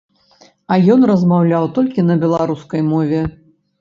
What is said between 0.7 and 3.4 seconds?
А ён размаўляў толькі на беларускай мове.